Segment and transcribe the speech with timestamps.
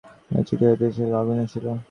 [0.03, 1.65] এই ভাবিয়া চিঠি-হাতে সে শয়নগৃহে আসিল।